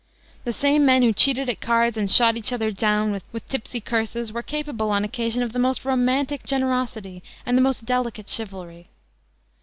[0.45, 4.33] The same men who cheated at cards and shot each another down with tipsy curses
[4.33, 8.89] were capable on occasion of the most romantic generosity and the most delicate chivalry.